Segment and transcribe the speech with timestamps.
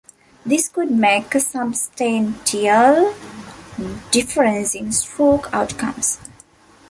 [0.43, 3.13] This could make a substantial
[4.09, 6.17] difference in stroke outcomes.